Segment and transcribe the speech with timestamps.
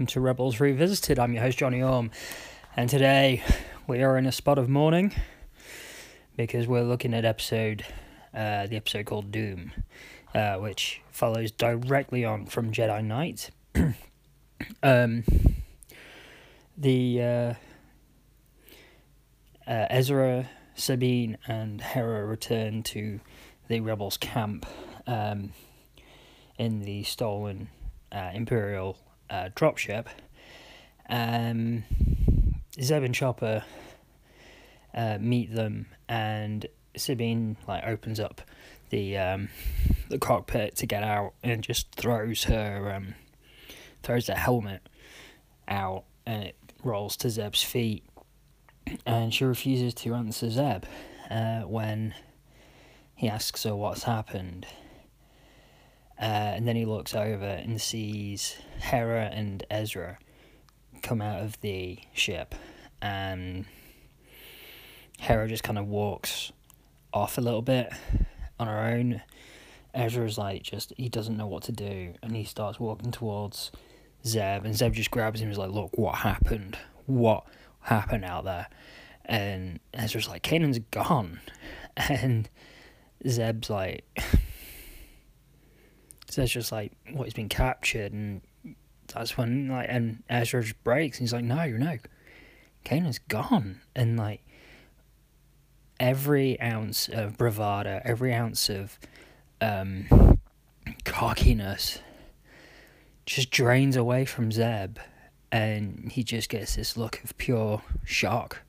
[0.00, 1.18] welcome to Rebels Revisited.
[1.18, 2.10] I'm your host, Johnny Orm,
[2.74, 3.42] and today
[3.86, 5.14] we are in a spot of mourning
[6.38, 7.84] because we're looking at episode,
[8.32, 9.72] uh, the episode called Dume,
[10.34, 13.50] uh, which follows directly on from Jedi Knight.
[14.82, 15.22] um,
[16.78, 17.54] the uh,
[19.66, 23.20] uh, Ezra, Sabine, and Hera return to
[23.68, 24.64] the Rebels camp
[25.06, 25.52] um,
[26.56, 27.68] in the stolen
[28.10, 28.96] uh, Imperial
[29.30, 30.06] uh, dropship.
[31.08, 31.84] Um,
[32.80, 33.64] Zeb and Chopper
[34.94, 36.66] uh, meet them, and
[36.96, 38.42] Sabine like opens up
[38.90, 39.48] the um,
[40.08, 43.14] the cockpit to get out, and just throws her um,
[44.02, 44.88] throws the helmet
[45.68, 48.04] out, and it rolls to Zeb's feet,
[49.06, 50.84] and she refuses to answer Zeb
[51.30, 52.14] uh, when
[53.14, 54.66] he asks her what's happened.
[56.20, 60.18] Uh, and then he looks over and sees Hera and Ezra
[61.02, 62.54] come out of the ship,
[63.00, 63.64] and
[65.18, 66.52] Hera just kind of walks
[67.14, 67.90] off a little bit
[68.58, 69.22] on her own.
[69.94, 73.72] Ezra's like just he doesn't know what to do, and he starts walking towards
[74.26, 75.46] Zeb, and Zeb just grabs him.
[75.46, 76.76] and is like, "Look, what happened?
[77.06, 77.46] What
[77.80, 78.66] happened out there?"
[79.24, 81.40] And Ezra's like, "Kanan's gone,"
[81.96, 82.46] and
[83.26, 84.04] Zeb's like.
[86.30, 88.40] So it's just like what he's been captured, and
[89.12, 91.98] that's when like and Ezra just breaks, and he's like, "No, you no,
[92.84, 94.40] Kanan's gone," and like
[95.98, 98.98] every ounce of bravado, every ounce of
[99.60, 100.38] um,
[101.04, 101.98] cockiness
[103.26, 104.98] just drains away from Zeb,
[105.50, 108.62] and he just gets this look of pure shock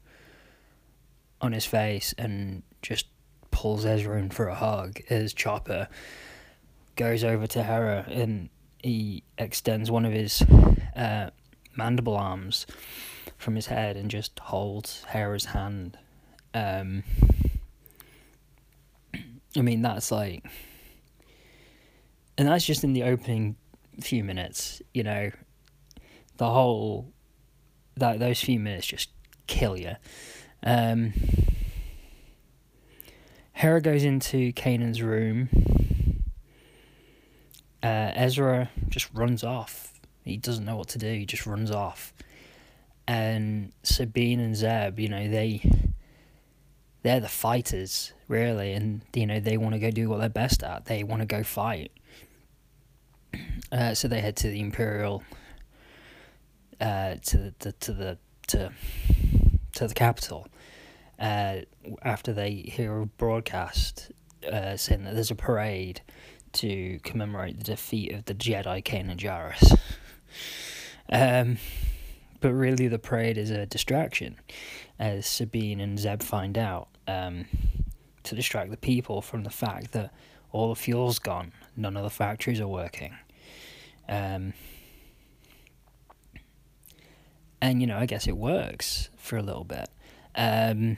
[1.39, 3.06] on his face, and just
[3.52, 5.88] pulls Ezra in for a hug as Chopper
[6.95, 8.49] goes over to Hera and
[8.83, 10.41] he extends one of his
[10.95, 11.29] uh,
[11.75, 12.65] mandible arms
[13.37, 15.97] from his head and just holds Hera's hand.
[16.53, 17.03] Um,
[19.55, 20.45] I mean, that's like,
[22.37, 23.55] and that's just in the opening
[23.99, 24.81] few minutes.
[24.93, 25.31] You know,
[26.37, 27.11] the whole
[27.97, 29.09] that those few minutes just
[29.47, 29.95] kill you.
[30.63, 31.13] Um,
[33.53, 35.49] Hera goes into Kanan's room
[37.83, 39.99] uh, Ezra just runs off.
[40.23, 41.08] He doesn't know what to do.
[41.08, 42.14] He just runs off.
[43.08, 45.61] And Sabine and Zeb, you know, they
[47.03, 50.64] they're the fighters really, and you know they want to go do what they're best
[50.64, 50.86] at.
[50.86, 51.91] They want to go fight.
[53.71, 55.23] Uh, so they head to the Imperial,
[56.81, 58.70] uh, to the, to, the to
[59.71, 60.45] to the capital.
[61.17, 61.59] Uh,
[62.02, 64.11] after they hear a broadcast
[64.52, 66.02] uh, saying that there's a parade
[66.54, 69.78] to commemorate the defeat of the Jedi Kanan Jarrus.
[71.10, 71.58] Um,
[72.39, 74.38] but really, the parade is a distraction,
[74.98, 77.45] as Sabine and Zeb find out, um,
[78.23, 80.14] to distract the people from the fact that
[80.52, 83.16] all the fuel's gone, none of the factories are working.
[84.10, 84.54] Um,
[87.62, 89.89] and, you know, I guess it works for a little bit.
[90.36, 90.98] Um,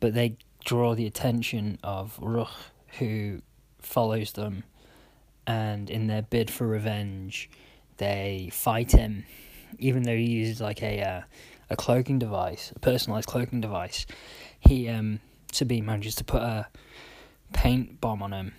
[0.00, 3.40] but they draw the attention of Rukh, who
[3.78, 4.64] follows them,
[5.46, 7.48] and in their bid for revenge,
[7.98, 9.24] they fight him,
[9.78, 11.22] even though he uses like a uh,
[11.70, 14.06] a cloaking device, a personalized cloaking device.
[14.60, 15.20] He um
[15.52, 16.68] Sabine manages to put a
[17.52, 18.54] paint bomb on him,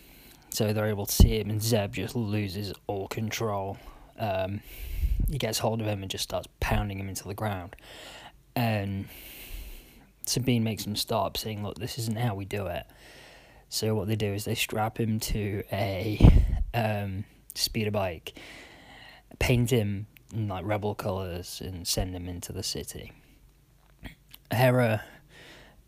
[0.50, 3.78] so they're able to see him, and Zeb just loses all control.
[4.18, 4.62] Um,
[5.30, 7.76] he gets hold of him and just starts pounding him into the ground,
[8.56, 9.08] and
[10.26, 12.86] Sabine makes him stop, saying, "Look, this isn't how we do it."
[13.70, 16.20] So what they do is they strap him to a
[16.74, 18.40] um, speeder bike,
[19.40, 23.12] paint him in like rebel colors, and send him into the city.
[24.52, 25.04] Hera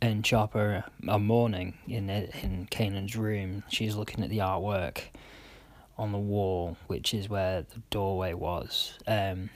[0.01, 3.63] and Chopper are mourning in in Kanan's room.
[3.69, 5.01] She's looking at the artwork
[5.97, 8.97] on the wall, which is where the doorway was.
[9.07, 9.49] Um,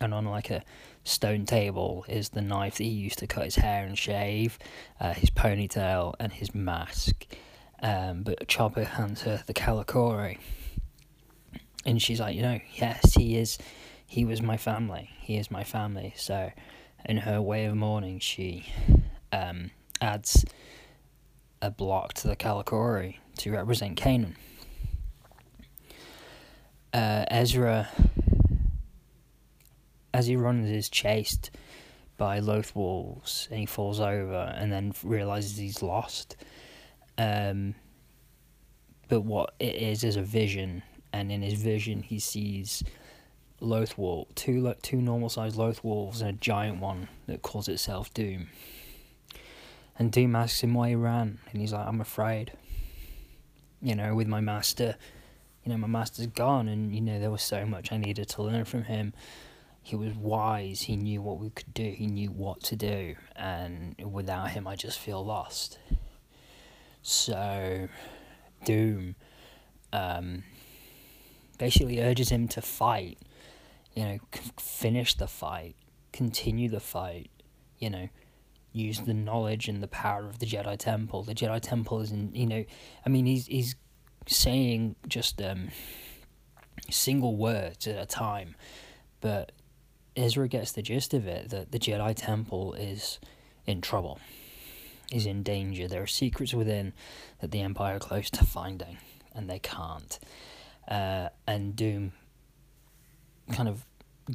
[0.00, 0.62] and on like a
[1.04, 4.58] stone table is the knife that he used to cut his hair and shave,
[5.00, 7.26] uh, his ponytail, and his mask.
[7.84, 10.38] Um, but Chopper hands her the Kalikori.
[11.84, 13.58] And she's like, you know, yes, he is,
[14.06, 15.10] he was my family.
[15.20, 16.14] He is my family.
[16.16, 16.50] So,
[17.04, 18.64] in her way of mourning, she
[19.32, 19.70] um,
[20.00, 20.46] adds
[21.60, 24.34] a block to the Kalikori to represent Kanan.
[26.94, 27.90] Uh, Ezra,
[30.14, 31.50] as he runs, is chased
[32.16, 36.36] by Loth wolves and he falls over and then realizes he's lost.
[37.18, 37.74] Um,
[39.08, 40.82] but what it is is a vision,
[41.12, 42.82] and in his vision, he sees
[43.60, 48.12] Loth wolf, two two normal sized Loth wolves and a giant one that calls itself
[48.12, 48.48] Dume.
[49.98, 52.52] And Dume asks him why he ran, and he's like, "I'm afraid."
[53.80, 54.96] You know, with my master,
[55.62, 58.42] you know, my master's gone, and you know there was so much I needed to
[58.42, 59.14] learn from him.
[59.82, 60.82] He was wise.
[60.82, 61.90] He knew what we could do.
[61.90, 65.78] He knew what to do, and without him, I just feel lost.
[67.06, 67.88] So,
[68.64, 69.14] Dume,
[69.92, 70.42] um,
[71.58, 73.18] basically urges him to fight.
[73.94, 75.76] You know, c- finish the fight,
[76.14, 77.30] continue the fight.
[77.78, 78.08] You know,
[78.72, 81.24] use the knowledge and the power of the Jedi Temple.
[81.24, 82.34] The Jedi Temple is in.
[82.34, 82.64] You know,
[83.04, 83.76] I mean, he's he's
[84.26, 85.68] saying just um,
[86.90, 88.54] single words at a time,
[89.20, 89.52] but
[90.16, 93.20] Ezra gets the gist of it that the Jedi Temple is
[93.66, 94.18] in trouble,
[95.14, 95.86] is in danger.
[95.86, 96.92] There are secrets within
[97.40, 98.98] that the Empire are close to finding,
[99.32, 100.18] and they can't.
[100.88, 102.12] Uh, and Dume
[103.52, 103.86] kind of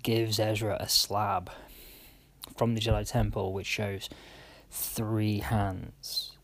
[0.02, 1.52] gives Ezra a slab
[2.58, 4.10] from the Jedi Temple, which shows
[4.72, 6.38] three hands,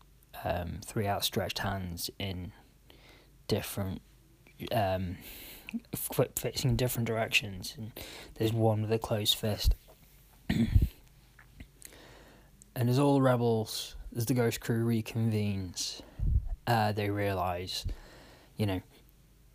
[0.44, 2.52] um, three outstretched hands in
[3.48, 4.02] different,
[4.70, 5.16] um,
[6.34, 7.74] facing different directions.
[7.76, 7.92] And
[8.34, 9.74] there's one with a closed fist.
[10.48, 10.68] and
[12.76, 16.00] as all the rebels, as the Ghost Crew reconvenes,
[16.66, 17.86] uh, they realize,
[18.56, 18.80] you know,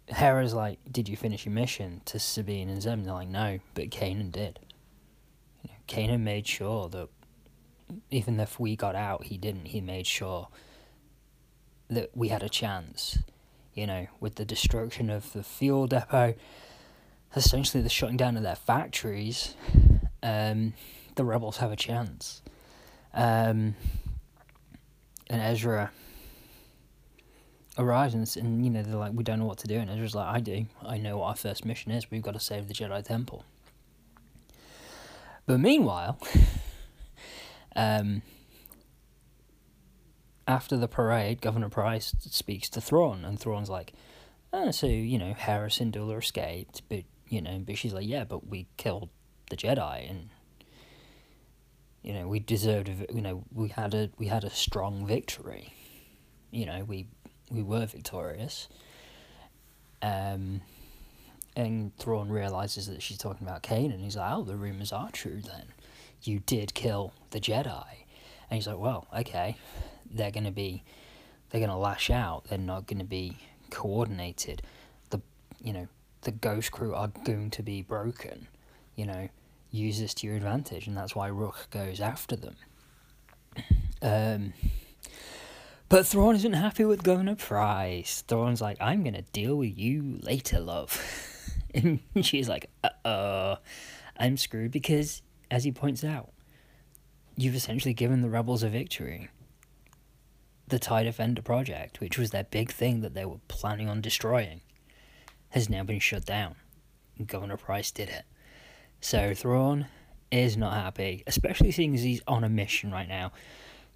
[0.09, 3.89] Hera's like, "Did you finish your mission?" To Sabine and Zeb, they're like, "No," but
[3.89, 4.59] Kanan did.
[5.63, 7.09] You know, Kanan made sure that
[8.09, 9.67] even if we got out, he didn't.
[9.67, 10.49] He made sure
[11.89, 13.19] that we had a chance.
[13.73, 16.35] You know, with the destruction of the fuel depot,
[17.35, 19.55] essentially the shutting down of their factories,
[20.21, 20.73] um,
[21.15, 22.41] the rebels have a chance.
[23.13, 23.75] Um,
[25.31, 25.91] and Ezra
[27.77, 30.13] arrives and, and you know they're like we don't know what to do and Ezra's
[30.13, 30.65] like I do.
[30.85, 32.11] I know what our first mission is.
[32.11, 33.45] We've got to save the Jedi Temple.
[35.47, 36.19] But meanwhile
[37.75, 38.21] um
[40.47, 43.93] after the parade Governor Price speaks to Thrawn and Thrawn's like
[44.51, 48.47] oh, so you know Hera Syndulla escaped but you know but she's like yeah but
[48.47, 49.09] we killed
[49.49, 50.29] the Jedi and
[52.01, 55.73] you know we deserved a, you know we had a we had a strong victory
[56.51, 57.07] you know we
[57.51, 58.69] we were victorious.
[60.01, 60.61] Um,
[61.55, 65.11] and Thrawn realizes that she's talking about Kane, and He's like, "Oh, the rumors are
[65.11, 65.41] true.
[65.41, 65.65] Then
[66.23, 67.85] you did kill the Jedi."
[68.49, 69.57] And he's like, "Well, okay,
[70.09, 70.83] they're gonna be,
[71.49, 72.45] they're gonna lash out.
[72.45, 73.37] They're not gonna be
[73.69, 74.61] coordinated.
[75.09, 75.21] The,
[75.61, 75.87] you know,
[76.21, 78.47] the Ghost Crew are going to be broken.
[78.95, 79.29] You know,
[79.71, 82.55] use this to your advantage, and that's why Rukh goes after them."
[84.01, 84.53] Um,
[85.91, 88.23] but Thrawn isn't happy with Governor Price.
[88.25, 90.97] Thrawn's like, I'm gonna deal with you later, love.
[91.75, 93.57] and she's like, uh oh,
[94.17, 95.21] I'm screwed because,
[95.51, 96.31] as he points out,
[97.35, 99.27] you've essentially given the rebels a victory.
[100.69, 104.61] The TIE Defender project, which was their big thing that they were planning on destroying,
[105.49, 106.55] has now been shut down.
[107.27, 108.23] Governor Price did it.
[109.01, 109.87] So Thrawn
[110.31, 113.31] is not happy, especially seeing as he's on a mission right now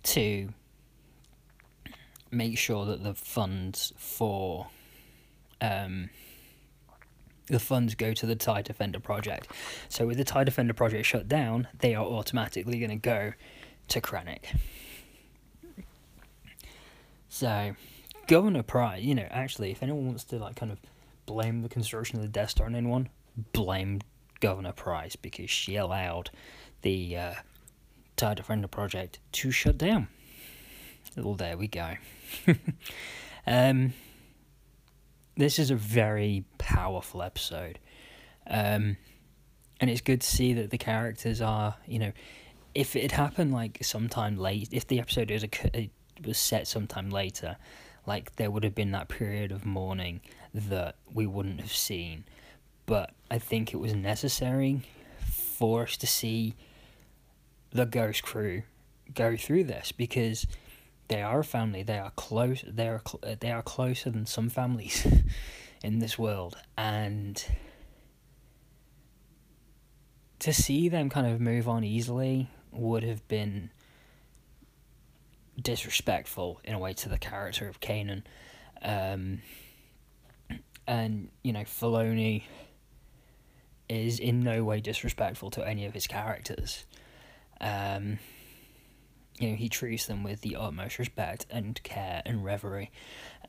[0.04, 0.50] to
[2.32, 4.68] make sure that the funds for
[5.62, 6.10] um,
[7.48, 9.48] the funds go to the TIE Defender project.
[9.90, 13.34] So with the TIE Defender project shut down, they are automatically going to go
[13.90, 14.58] to Krennic.
[17.30, 17.76] So
[18.28, 20.80] Governor Price, you know, actually, if anyone wants to like kind of
[21.26, 23.10] blame the construction of the Death Star on anyone,
[23.54, 24.02] blame
[24.40, 26.30] Governor Price because she allowed
[26.82, 27.34] the uh,
[28.16, 30.08] TIE Defender project to shut down.
[31.16, 31.96] Well, there we go.
[33.48, 33.94] um,
[35.38, 37.80] this is a very powerful episode.
[38.48, 38.98] Um,
[39.80, 42.12] and it's good to see that the characters are, you know,
[42.74, 45.90] if it had happened like sometime late, if the episode is a,
[46.26, 47.58] was set sometime later,
[48.06, 50.22] like there would have been that period of mourning
[50.54, 52.26] that we wouldn't have seen.
[52.86, 54.82] But I think it was necessary
[55.26, 56.56] for us to see
[57.72, 58.64] the Ghost Crew
[59.14, 60.46] go through this because
[61.08, 61.84] they are a family.
[61.84, 62.64] They are close.
[62.68, 65.06] They are cl- they are closer than some families
[65.84, 67.44] in this world, and
[70.40, 73.70] to see them kind of move on easily would have been
[75.62, 78.24] disrespectful in a way to the character of Kanan.
[78.82, 79.42] Um,
[80.88, 82.44] and you know, Filoni
[83.88, 86.86] is in no way disrespectful to any of his characters.
[87.62, 88.20] Um,
[89.40, 92.92] you know, he treats them with the utmost respect and care and reverie,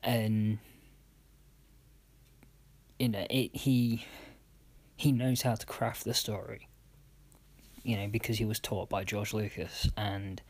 [0.03, 0.59] and
[2.99, 4.05] you know, it, he
[4.95, 6.67] he knows how to craft the story.
[7.83, 10.41] You know, because he was taught by George Lucas, and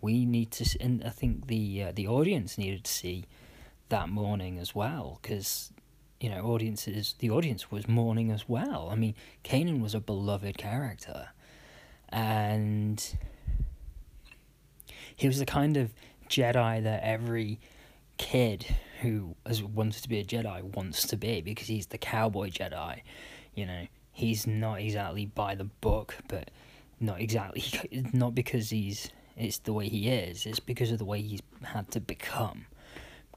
[0.00, 0.78] we need to.
[0.80, 3.24] And I think the uh, the audience needed to see
[3.88, 5.72] that mourning as well, because
[6.22, 7.16] you know, audiences.
[7.18, 8.88] The audience was mourning as well.
[8.92, 11.30] I mean, Kanan was a beloved character,
[12.08, 13.04] and
[15.16, 15.92] he was the kind of
[16.28, 17.58] Jedi that every
[18.18, 22.50] kid who has wanted to be a Jedi wants to be because he's the cowboy
[22.50, 23.00] Jedi.
[23.56, 26.52] You know, he's not exactly by the book, but
[27.00, 27.64] not exactly
[28.12, 30.46] not because he's it's the way he is.
[30.46, 32.66] It's because of the way he's had to become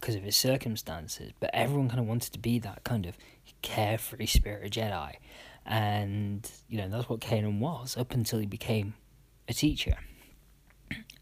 [0.05, 1.31] because of his circumstances.
[1.39, 3.17] But everyone kind of wanted to be that kind of
[3.63, 5.15] carefree spirit of Jedi,
[5.65, 8.93] and you know that's what Kanan was up until he became
[9.49, 9.95] a teacher.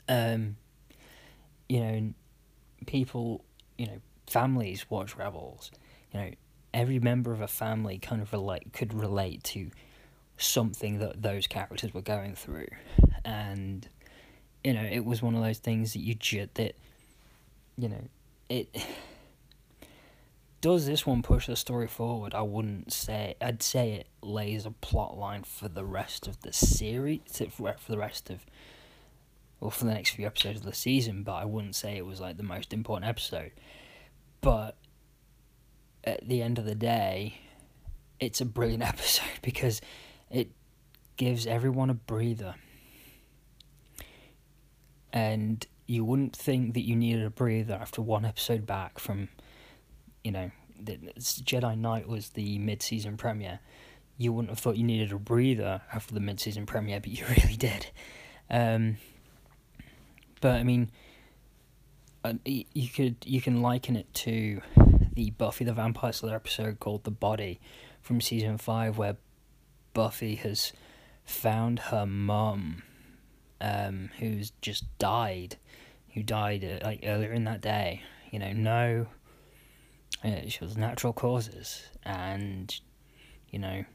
[0.09, 0.57] Um,
[1.69, 2.13] you know,
[2.85, 3.45] people,
[3.77, 5.71] you know, families watch Rebels.
[6.13, 6.31] You know,
[6.73, 9.71] every member of a family kind of relate could relate to
[10.35, 12.67] something that those characters were going through,
[13.23, 13.87] and
[14.61, 16.75] you know, it was one of those things that you ju- that
[17.77, 18.09] you know
[18.49, 18.75] it
[20.63, 22.33] does this one push the story forward?
[22.33, 23.35] I wouldn't say.
[23.41, 27.19] I'd say it lays a plot line for the rest of the series,
[27.49, 28.45] for the rest of,
[29.59, 31.23] well, for the next few episodes of the season.
[31.23, 33.51] But I wouldn't say it was like the most important episode.
[34.39, 34.77] But
[36.05, 37.39] at the end of the day,
[38.21, 39.81] it's a brilliant episode because
[40.31, 40.49] it
[41.17, 42.55] gives everyone a breather.
[45.11, 49.29] And you wouldn't think that you needed a breather after one episode back from,
[50.23, 53.59] you know, the, Jedi Knight was the mid-season premiere.
[54.17, 57.55] You wouldn't have thought you needed a breather after the mid-season premiere, but you really
[57.55, 57.87] did.
[58.49, 58.97] Um,
[60.41, 60.91] but I mean,
[62.23, 64.61] uh, you could you can liken it to
[65.13, 67.59] the Buffy the Vampire Slayer episode called "The Body"
[68.01, 69.17] from season five, where
[69.93, 70.73] Buffy has
[71.25, 72.83] found her mum,
[73.61, 75.57] um, who's just died,
[76.13, 78.01] who died uh, like earlier in that day.
[78.31, 79.07] You know, no,
[80.23, 82.73] uh, she was natural causes, and
[83.49, 83.85] you know,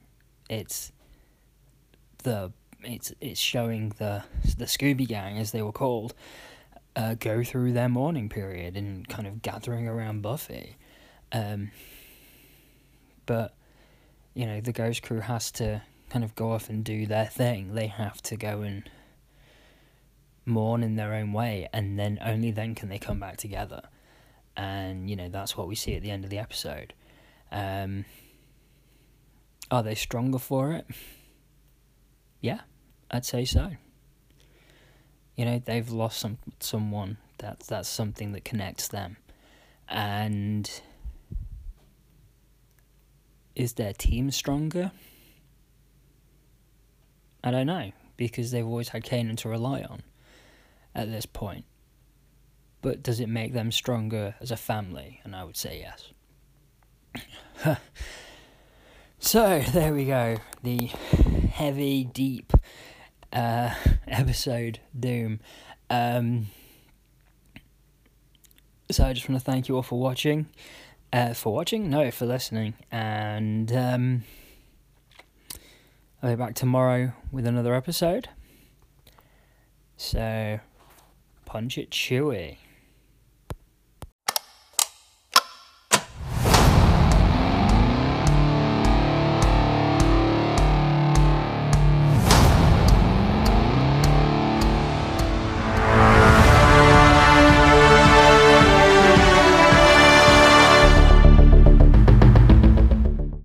[0.49, 0.93] it's
[2.23, 4.25] the it's it's showing the
[4.57, 6.15] the Scooby Gang as they were called
[6.99, 10.77] uh, go through their mourning period and kind of gathering around Buffy,
[11.31, 11.71] um,
[13.25, 13.55] but
[14.35, 17.75] you know the Ghost Crew has to kind of go off and do their thing.
[17.75, 18.89] They have to go and
[20.49, 23.83] mourn in their own way, and then only then can they come back together.
[24.57, 26.95] And you know that's what we see at the end of the episode.
[27.52, 28.05] Um,
[29.71, 30.87] are they stronger for it?
[32.40, 32.61] Yeah,
[33.11, 33.73] I'd say so.
[35.37, 39.19] You know they've lost some someone that's that's something that connects them,
[39.88, 40.69] and
[43.55, 44.90] is their team stronger?
[47.45, 50.02] I don't know because they've always had Kanan to rely on
[50.99, 51.64] at this point.
[52.83, 55.21] But does it make them stronger as a family?
[55.25, 55.87] And I would say
[57.64, 57.78] yes.
[59.19, 60.37] so there we go.
[60.62, 60.87] The
[61.52, 62.52] heavy, deep
[63.33, 63.75] uh,
[64.09, 65.38] episode Dume.
[65.88, 66.49] Um,
[68.90, 70.47] so I just want to thank you all for watching.
[71.12, 71.88] Uh, for watching?
[71.88, 72.75] No, for listening.
[72.90, 74.25] And um,
[76.23, 78.28] I'll be back tomorrow with another episode.
[79.97, 80.61] So
[81.49, 82.59] punch it Chewie.